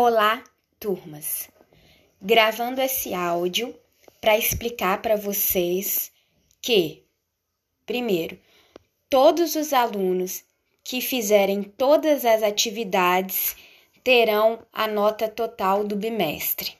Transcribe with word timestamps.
Olá, 0.00 0.44
turmas. 0.78 1.50
Gravando 2.22 2.80
esse 2.80 3.12
áudio 3.12 3.76
para 4.20 4.38
explicar 4.38 5.02
para 5.02 5.16
vocês 5.16 6.12
que, 6.62 7.02
primeiro, 7.84 8.38
todos 9.10 9.56
os 9.56 9.72
alunos 9.72 10.44
que 10.84 11.00
fizerem 11.00 11.64
todas 11.64 12.24
as 12.24 12.44
atividades 12.44 13.56
terão 14.04 14.64
a 14.72 14.86
nota 14.86 15.26
total 15.26 15.82
do 15.82 15.96
bimestre. 15.96 16.78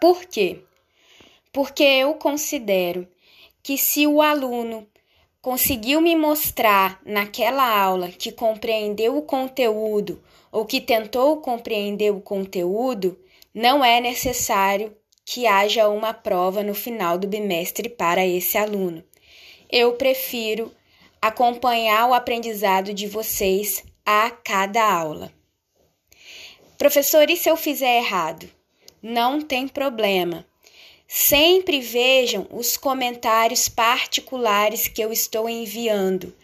Por 0.00 0.24
quê? 0.24 0.64
Porque 1.52 1.84
eu 1.84 2.14
considero 2.14 3.06
que 3.62 3.78
se 3.78 4.04
o 4.04 4.20
aluno 4.20 4.84
conseguiu 5.48 6.02
me 6.02 6.14
mostrar 6.14 7.00
naquela 7.06 7.66
aula 7.66 8.10
que 8.10 8.30
compreendeu 8.30 9.16
o 9.16 9.22
conteúdo 9.22 10.22
ou 10.52 10.66
que 10.66 10.78
tentou 10.78 11.38
compreender 11.38 12.12
o 12.12 12.20
conteúdo, 12.20 13.18
não 13.54 13.82
é 13.82 13.98
necessário 13.98 14.94
que 15.24 15.46
haja 15.46 15.88
uma 15.88 16.12
prova 16.12 16.62
no 16.62 16.74
final 16.74 17.16
do 17.16 17.26
bimestre 17.26 17.88
para 17.88 18.26
esse 18.26 18.58
aluno. 18.58 19.02
Eu 19.72 19.94
prefiro 19.94 20.70
acompanhar 21.18 22.10
o 22.10 22.12
aprendizado 22.12 22.92
de 22.92 23.06
vocês 23.06 23.82
a 24.04 24.30
cada 24.30 24.84
aula. 24.84 25.32
Professor, 26.76 27.30
e 27.30 27.38
se 27.38 27.48
eu 27.48 27.56
fizer 27.56 27.96
errado? 27.96 28.46
Não 29.02 29.40
tem 29.40 29.66
problema. 29.66 30.44
Sempre 31.10 31.80
vejam 31.80 32.46
os 32.50 32.76
comentários 32.76 33.66
particulares 33.66 34.88
que 34.88 35.02
eu 35.02 35.10
estou 35.10 35.48
enviando. 35.48 36.36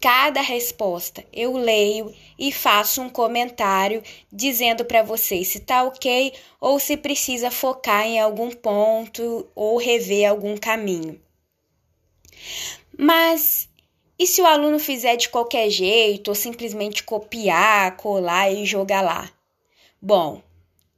Cada 0.00 0.40
resposta 0.40 1.24
eu 1.32 1.56
leio 1.56 2.14
e 2.38 2.52
faço 2.52 3.02
um 3.02 3.10
comentário 3.10 4.00
dizendo 4.32 4.84
para 4.84 5.02
vocês 5.02 5.48
se 5.48 5.58
tá 5.58 5.82
ok 5.82 6.32
ou 6.60 6.78
se 6.78 6.96
precisa 6.96 7.50
focar 7.50 8.06
em 8.06 8.20
algum 8.20 8.52
ponto 8.52 9.48
ou 9.52 9.78
rever 9.78 10.30
algum 10.30 10.56
caminho. 10.56 11.20
Mas 12.96 13.68
e 14.16 14.28
se 14.28 14.40
o 14.40 14.46
aluno 14.46 14.78
fizer 14.78 15.16
de 15.16 15.28
qualquer 15.28 15.68
jeito 15.70 16.28
ou 16.28 16.36
simplesmente 16.36 17.02
copiar, 17.02 17.96
colar 17.96 18.48
e 18.48 18.64
jogar 18.64 19.00
lá? 19.00 19.28
Bom, 20.00 20.40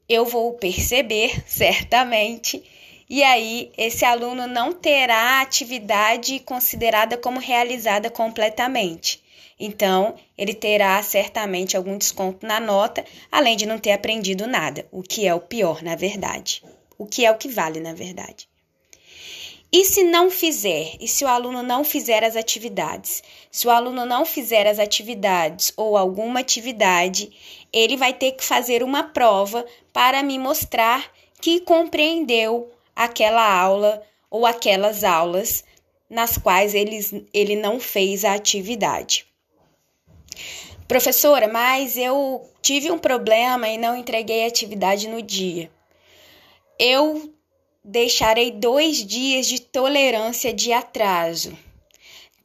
eu 0.07 0.27
vou 0.27 0.53
perceber 0.53 1.43
certamente 1.49 2.63
e 3.09 3.23
aí 3.23 3.73
esse 3.77 4.05
aluno 4.05 4.47
não 4.47 4.73
terá 4.73 5.39
a 5.39 5.41
atividade 5.41 6.41
considerada 6.41 7.17
como 7.17 7.39
realizada 7.39 8.11
completamente. 8.11 9.23
Então, 9.59 10.15
ele 10.37 10.53
terá 10.53 11.03
certamente 11.03 11.77
algum 11.77 11.97
desconto 11.97 12.47
na 12.47 12.61
nota, 12.61 13.05
além 13.33 13.57
de 13.57 13.65
não 13.65 13.79
ter 13.79 13.93
aprendido 13.93 14.47
nada, 14.47 14.87
o 14.93 15.03
que 15.03 15.27
é 15.27 15.35
o 15.35 15.41
pior, 15.41 15.83
na 15.83 15.97
verdade. 15.97 16.63
O 16.99 17.07
que 17.07 17.25
é 17.25 17.31
o 17.31 17.39
que 17.39 17.49
vale, 17.49 17.81
na 17.81 17.95
verdade. 17.95 18.49
E 19.73 19.85
se 19.85 20.05
não 20.05 20.31
fizer? 20.31 20.97
E 21.01 21.09
se 21.09 21.25
o 21.25 21.29
aluno 21.29 21.63
não 21.63 21.85
fizer 21.85 22.23
as 22.23 22.37
atividades? 22.37 23.23
Se 23.51 23.67
o 23.67 23.71
aluno 23.71 24.07
não 24.07 24.25
fizer 24.25 24.67
as 24.67 24.79
atividades 24.79 25.73
ou 25.77 25.97
alguma 25.97 26.41
atividade, 26.41 27.31
ele 27.73 27.97
vai 27.97 28.13
ter 28.13 28.33
que 28.33 28.45
fazer 28.45 28.83
uma 28.83 29.03
prova 29.03 29.67
para 29.93 30.23
me 30.23 30.39
mostrar 30.39 31.11
que 31.41 31.61
compreendeu 31.61 32.71
aquela 32.97 33.47
aula 33.47 34.03
ou 34.31 34.47
aquelas 34.47 35.05
aulas 35.05 35.63
nas 36.09 36.39
quais 36.39 36.75
ele, 36.75 37.29
ele 37.33 37.55
não 37.55 37.79
fez 37.79 38.25
a 38.25 38.33
atividade. 38.33 39.27
Professora, 40.89 41.49
mas 41.49 41.97
eu 41.97 42.49
tive 42.63 42.91
um 42.91 42.99
problema 42.99 43.69
e 43.69 43.77
não 43.77 43.97
entreguei 43.97 44.45
a 44.45 44.49
atividade 44.49 45.09
no 45.09 45.21
dia. 45.21 45.71
Eu 46.79 47.33
deixarei 47.85 48.51
dois 48.51 49.05
dias 49.05 49.47
de 49.47 49.61
tolerância 49.61 50.53
de 50.53 50.73
atraso. 50.73 51.57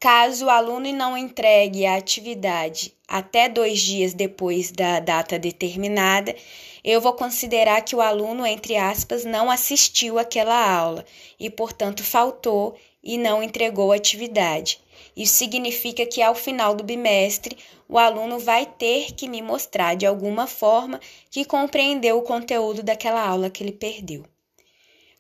Caso 0.02 0.48
o 0.48 0.50
aluno 0.50 0.92
não 0.94 1.16
entregue 1.16 1.86
a 1.86 1.96
atividade 1.96 2.92
até 3.08 3.48
dois 3.48 3.80
dias 3.80 4.16
depois 4.16 4.72
da 4.72 5.00
data 5.00 5.38
determinada, 5.38 6.36
eu 6.84 7.00
vou 7.00 7.14
considerar 7.14 7.82
que 7.84 7.96
o 7.96 8.02
aluno, 8.02 8.44
entre 8.44 8.76
aspas, 8.76 9.24
não 9.24 9.52
assistiu 9.52 10.18
àquela 10.18 10.76
aula 10.76 11.06
e, 11.40 11.52
portanto, 11.52 12.04
faltou 12.04 12.76
e 13.04 13.16
não 13.16 13.44
entregou 13.44 13.92
a 13.92 13.96
atividade. 13.96 14.80
Isso 15.16 15.36
significa 15.36 16.04
que 16.04 16.20
ao 16.20 16.34
final 16.34 16.74
do 16.74 16.84
bimestre, 16.84 17.56
o 17.88 18.00
aluno 18.00 18.40
vai 18.40 18.66
ter 18.66 19.14
que 19.14 19.30
me 19.30 19.40
mostrar 19.40 19.96
de 19.96 20.08
alguma 20.08 20.48
forma 20.48 21.00
que 21.30 21.46
compreendeu 21.46 22.18
o 22.18 22.24
conteúdo 22.24 22.82
daquela 22.82 23.24
aula 23.24 23.52
que 23.52 23.64
ele 23.64 23.72
perdeu. 23.72 24.26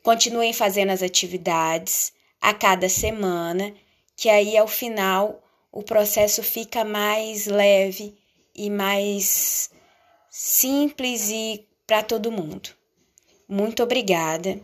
Continuem 0.02 0.54
fazendo 0.54 0.90
as 0.90 1.04
atividades 1.04 2.12
a 2.42 2.52
cada 2.52 2.90
semana, 2.90 3.72
que 4.22 4.30
aí 4.30 4.56
ao 4.56 4.68
final 4.68 5.42
o 5.72 5.82
processo 5.82 6.44
fica 6.44 6.86
mais 6.86 7.48
leve 7.48 8.16
e 8.54 8.70
mais 8.70 9.72
simples 10.30 11.32
e 11.32 11.68
para 11.88 12.04
todo 12.04 12.32
mundo. 12.32 12.70
Muito 13.50 13.82
obrigada. 13.82 14.62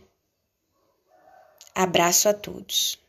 Abraço 1.74 2.30
a 2.30 2.36
todos. 2.36 3.00